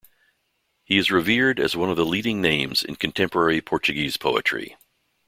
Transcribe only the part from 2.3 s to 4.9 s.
names in contemporary Portuguese poetry.